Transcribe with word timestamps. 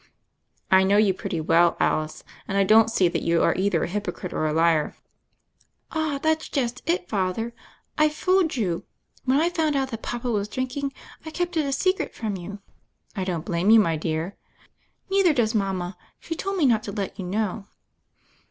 ""I 0.71 0.83
know 0.83 0.97
you 0.97 1.13
pretty 1.13 1.39
well, 1.39 1.77
Alice, 1.79 2.23
and 2.47 2.57
I 2.57 2.63
don't 2.63 2.89
see 2.89 3.07
that 3.07 3.21
you 3.21 3.43
are 3.43 3.53
either 3.53 3.83
a 3.83 3.87
hypocrite 3.87 4.33
or 4.33 4.47
a 4.47 4.51
liar." 4.51 4.95
THE 5.93 5.93
FAIRY 5.93 5.93
OF 5.93 5.93
THE 5.93 5.93
SNOWS 5.93 5.93
151 5.93 6.15
"Ah, 6.15 6.17
that's 6.23 6.49
just 6.49 6.89
it, 6.89 7.07
Father 7.07 7.43
1 7.43 7.53
I've 7.99 8.15
fooled 8.15 8.55
you. 8.55 8.85
When 9.25 9.39
I 9.39 9.49
found 9.51 9.75
out 9.75 9.91
that 9.91 10.01
papa 10.01 10.31
was 10.31 10.47
drinking, 10.49 10.91
I 11.23 11.29
kept 11.29 11.55
it 11.55 11.65
a 11.67 11.71
secret 11.71 12.15
from 12.15 12.35
you." 12.35 12.61
"I 13.15 13.23
don't 13.23 13.45
blame 13.45 13.69
you, 13.69 13.79
my 13.79 13.95
dear." 13.95 14.37
"Neither 15.11 15.33
does 15.33 15.53
mama; 15.53 15.95
she 16.19 16.33
told 16.33 16.57
me 16.57 16.65
not 16.65 16.81
to 16.85 16.91
let 16.91 17.19
you 17.19 17.25
know." 17.27 17.67